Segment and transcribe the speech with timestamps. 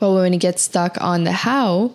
[0.00, 1.92] But when we get stuck on the how,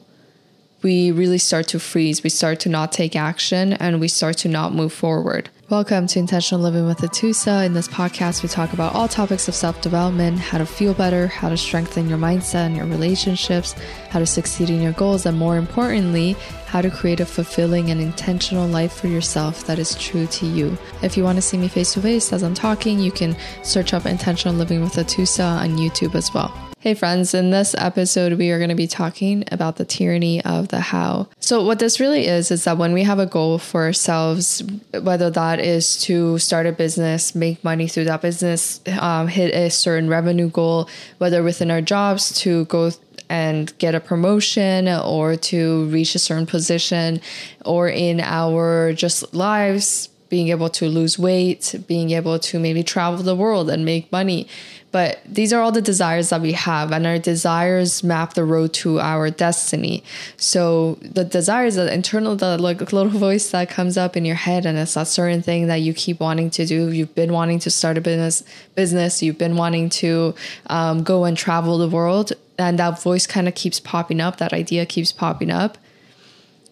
[0.84, 2.22] we really start to freeze.
[2.22, 5.50] We start to not take action and we start to not move forward.
[5.72, 7.66] Welcome to Intentional Living with Atoosa.
[7.66, 11.26] In this podcast, we talk about all topics of self development, how to feel better,
[11.26, 13.74] how to strengthen your mindset and your relationships,
[14.12, 16.34] how to succeed in your goals, and more importantly,
[16.68, 20.78] how to create a fulfilling and intentional life for yourself that is true to you.
[21.02, 23.96] If you want to see me face to face as I'm talking, you can search
[23.96, 26.54] up Intentional Living with Atoosa on YouTube as well.
[26.86, 30.68] Hey, friends, in this episode, we are going to be talking about the tyranny of
[30.68, 31.28] the how.
[31.40, 34.62] So, what this really is, is that when we have a goal for ourselves,
[35.02, 39.72] whether that is to start a business, make money through that business, um, hit a
[39.72, 42.92] certain revenue goal, whether within our jobs to go
[43.30, 47.20] and get a promotion or to reach a certain position,
[47.66, 53.24] or in our just lives, being able to lose weight, being able to maybe travel
[53.24, 54.48] the world and make money
[54.96, 58.72] but these are all the desires that we have, and our desires map the road
[58.76, 60.06] to our destiny.
[60.38, 64.66] So the desires, the internal, the like little voice that comes up in your head,
[64.66, 66.94] and it's a certain thing that you keep wanting to do.
[66.94, 68.42] You've been wanting to start a business,
[68.76, 69.22] business.
[69.22, 70.34] You've been wanting to
[70.68, 74.38] um, go and travel the world, and that voice kind of keeps popping up.
[74.38, 75.78] That idea keeps popping up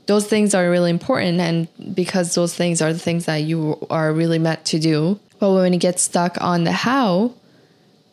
[0.06, 4.12] those things are really important and because those things are the things that you are
[4.12, 7.34] really meant to do but when you get stuck on the how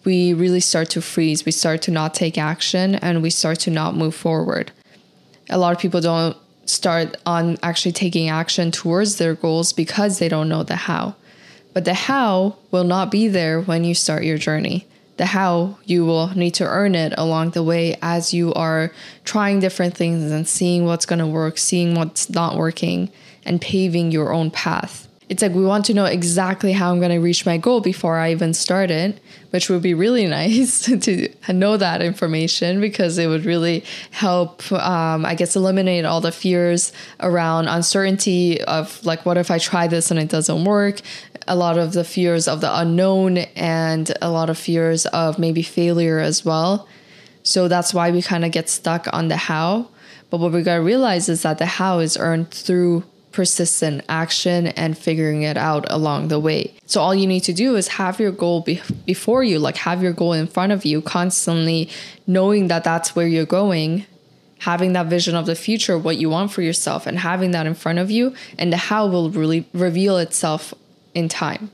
[0.05, 1.45] we really start to freeze.
[1.45, 4.73] We start to not take action and we start to not move forward.
[5.49, 10.29] A lot of people don't start on actually taking action towards their goals because they
[10.29, 11.17] don't know the how.
[11.73, 14.87] But the how will not be there when you start your journey.
[15.21, 18.91] The how you will need to earn it along the way as you are
[19.27, 23.11] trying different things and seeing what's going to work, seeing what's not working,
[23.45, 27.13] and paving your own path it's like we want to know exactly how I'm going
[27.13, 31.29] to reach my goal before I even start it, which would be really nice to
[31.49, 36.93] know that information because it would really help, um, I guess, eliminate all the fears
[37.21, 41.01] around uncertainty of like, what if I try this and it doesn't work?
[41.51, 45.63] A lot of the fears of the unknown and a lot of fears of maybe
[45.63, 46.87] failure as well.
[47.43, 49.89] So that's why we kind of get stuck on the how.
[50.31, 53.03] But what we got to realize is that the how is earned through
[53.33, 56.75] persistent action and figuring it out along the way.
[56.87, 60.03] So all you need to do is have your goal be- before you, like have
[60.03, 61.89] your goal in front of you, constantly
[62.27, 64.07] knowing that that's where you're going,
[64.59, 67.75] having that vision of the future, what you want for yourself, and having that in
[67.75, 70.75] front of you, and the how will really reveal itself
[71.15, 71.71] in time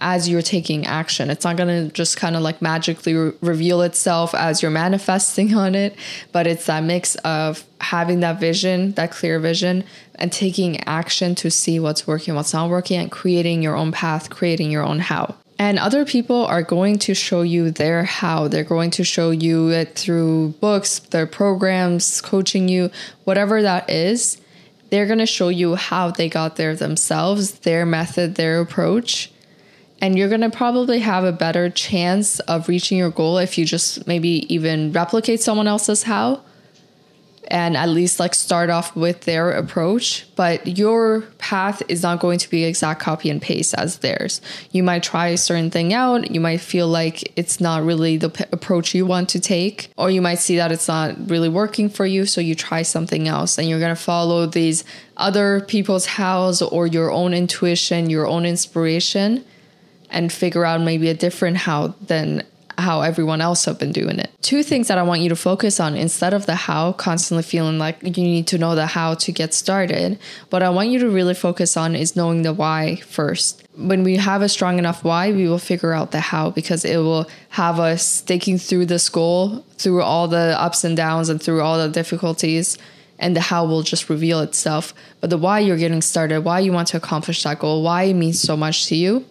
[0.00, 1.30] as you're taking action.
[1.30, 5.54] It's not going to just kind of like magically re- reveal itself as you're manifesting
[5.64, 5.94] on it,
[6.32, 11.50] but it's that mix of having that vision, that clear vision, and taking action to
[11.50, 15.34] see what's working, what's not working, and creating your own path, creating your own how.
[15.58, 18.48] And other people are going to show you their how.
[18.48, 22.90] They're going to show you it through books, their programs, coaching you,
[23.24, 24.40] whatever that is.
[24.90, 29.30] They're going to show you how they got there themselves, their method, their approach.
[30.00, 33.64] And you're going to probably have a better chance of reaching your goal if you
[33.64, 36.42] just maybe even replicate someone else's how
[37.50, 42.38] and at least like start off with their approach but your path is not going
[42.38, 44.40] to be exact copy and paste as theirs.
[44.70, 46.30] You might try a certain thing out.
[46.30, 50.10] You might feel like it's not really the p- approach you want to take or
[50.10, 53.58] you might see that it's not really working for you so you try something else
[53.58, 54.82] and you're going to follow these
[55.18, 59.44] other people's hows or your own intuition your own inspiration
[60.08, 62.42] and figure out maybe a different how than
[62.80, 64.30] how everyone else have been doing it.
[64.42, 67.78] Two things that I want you to focus on instead of the how, constantly feeling
[67.78, 70.18] like you need to know the how to get started.
[70.50, 73.66] What I want you to really focus on is knowing the why first.
[73.76, 76.98] When we have a strong enough why, we will figure out the how because it
[76.98, 81.62] will have us sticking through this goal, through all the ups and downs and through
[81.62, 82.78] all the difficulties
[83.20, 84.92] and the how will just reveal itself.
[85.20, 88.14] But the why you're getting started, why you want to accomplish that goal, why it
[88.14, 89.24] means so much to you,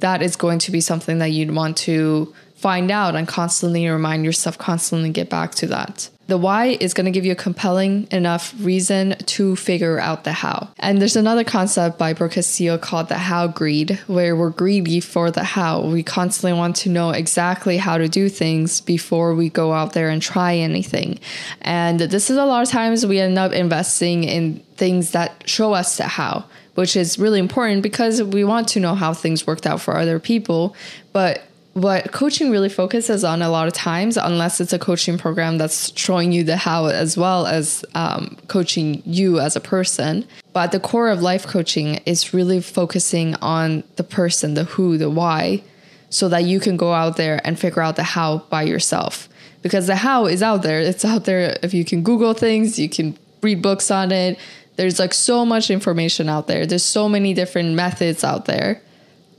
[0.00, 2.32] that is going to be something that you'd want to
[2.64, 6.08] find out and constantly remind yourself, constantly get back to that.
[6.28, 10.32] The why is going to give you a compelling enough reason to figure out the
[10.32, 10.70] how.
[10.78, 15.30] And there's another concept by Brooke Castillo called the how greed, where we're greedy for
[15.30, 15.82] the how.
[15.82, 20.08] We constantly want to know exactly how to do things before we go out there
[20.08, 21.20] and try anything.
[21.60, 25.74] And this is a lot of times we end up investing in things that show
[25.74, 29.64] us the how which is really important because we want to know how things worked
[29.64, 30.74] out for other people.
[31.12, 31.44] But
[31.74, 35.96] what coaching really focuses on a lot of times, unless it's a coaching program that's
[35.98, 40.24] showing you the how as well as um, coaching you as a person.
[40.52, 45.10] But the core of life coaching is really focusing on the person, the who, the
[45.10, 45.62] why,
[46.10, 49.28] so that you can go out there and figure out the how by yourself
[49.64, 50.80] because the how is out there.
[50.80, 54.38] It's out there if you can Google things, you can read books on it.
[54.76, 56.66] There's like so much information out there.
[56.66, 58.82] There's so many different methods out there.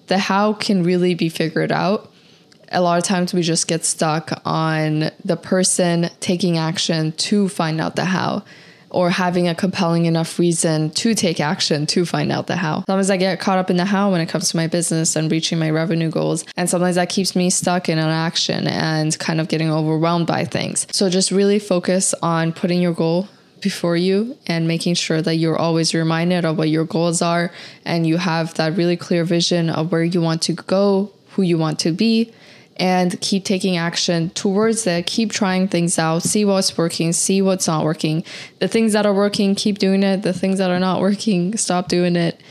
[0.07, 2.11] The how can really be figured out.
[2.71, 7.79] A lot of times we just get stuck on the person taking action to find
[7.79, 8.43] out the how
[8.95, 12.77] or having a compelling enough reason to take action to find out the how.
[12.85, 15.29] Sometimes I get caught up in the how when it comes to my business and
[15.29, 16.45] reaching my revenue goals.
[16.55, 20.45] And sometimes that keeps me stuck in an action and kind of getting overwhelmed by
[20.45, 20.87] things.
[20.91, 23.27] So just really focus on putting your goal
[23.59, 27.51] before you and making sure that you're always reminded of what your goals are
[27.83, 31.57] and you have that really clear vision of where you want to go, who you
[31.57, 32.31] want to be,
[32.77, 35.05] and keep taking action towards it.
[35.05, 38.23] Keep trying things out, see what's working, see what's not working.
[38.59, 40.23] The things that are working, keep doing it.
[40.23, 42.41] The things that are not working, stop doing it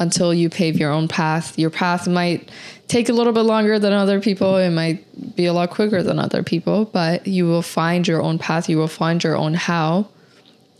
[0.00, 1.58] until you pave your own path.
[1.58, 2.50] Your path might
[2.86, 6.18] take a little bit longer than other people, it might be a lot quicker than
[6.18, 10.08] other people, but you will find your own path, you will find your own how.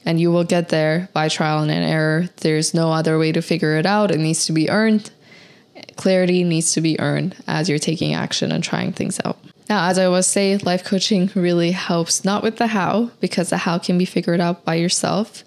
[0.06, 2.30] And you will get there by trial and error.
[2.36, 4.10] There's no other way to figure it out.
[4.10, 5.10] It needs to be earned
[5.96, 9.38] clarity needs to be earned as you're taking action and trying things out.
[9.68, 13.58] Now, as I always say, life coaching really helps not with the how, because the
[13.58, 15.44] how can be figured out by yourself,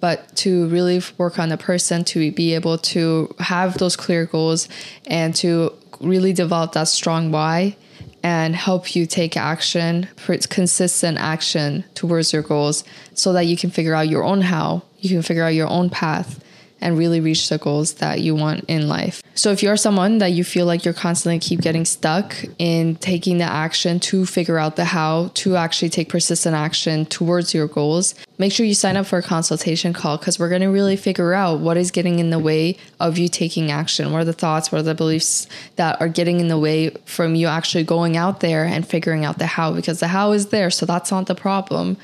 [0.00, 4.68] but to really work on the person to be able to have those clear goals
[5.06, 7.76] and to really develop that strong why
[8.22, 10.08] and help you take action,
[10.48, 12.84] consistent action towards your goals
[13.14, 15.90] so that you can figure out your own how, you can figure out your own
[15.90, 16.42] path
[16.80, 19.22] and really reach the goals that you want in life.
[19.36, 23.38] So if you're someone that you feel like you're constantly keep getting stuck in taking
[23.38, 28.14] the action to figure out the how to actually take persistent action towards your goals,
[28.38, 31.34] make sure you sign up for a consultation call because we're going to really figure
[31.34, 34.12] out what is getting in the way of you taking action.
[34.12, 37.34] What are the thoughts, what are the beliefs that are getting in the way from
[37.34, 40.70] you actually going out there and figuring out the how because the how is there,
[40.70, 41.96] so that's not the problem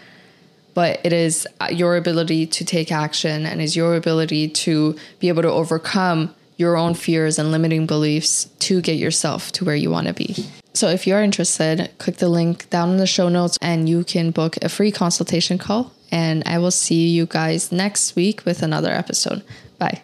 [0.72, 5.28] but it is uh, your ability to take action and is your ability to be
[5.28, 9.90] able to overcome your own fears and limiting beliefs to get yourself to where you
[9.90, 10.36] want to be.
[10.74, 14.30] So, if you're interested, click the link down in the show notes and you can
[14.30, 15.92] book a free consultation call.
[16.12, 19.42] And I will see you guys next week with another episode.
[19.78, 20.02] Bye.